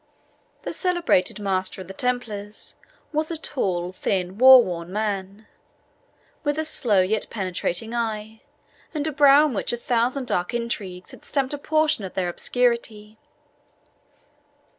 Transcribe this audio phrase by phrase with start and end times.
[0.63, 2.75] The celebrated Master of the Templars
[3.13, 5.45] was a tall, thin, war worn man,
[6.43, 8.41] with a slow yet penetrating eye,
[8.95, 12.29] and a brow on which a thousand dark intrigues had stamped a portion of their
[12.29, 13.19] obscurity.